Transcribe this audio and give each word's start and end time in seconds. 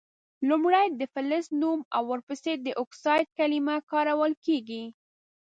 لومړۍ 0.49 0.87
د 0.99 1.01
فلز 1.13 1.45
نوم 1.61 1.79
او 1.95 2.03
ور 2.09 2.21
پسي 2.27 2.53
د 2.65 2.67
اکسایډ 2.83 3.27
کلمه 3.37 3.75
کارول 3.91 4.33
کیږي. 4.45 4.83